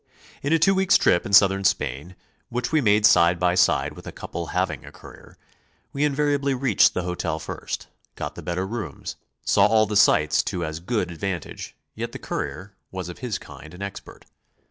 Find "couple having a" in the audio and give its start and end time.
4.11-4.91